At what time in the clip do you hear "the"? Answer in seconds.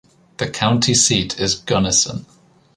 0.37-0.49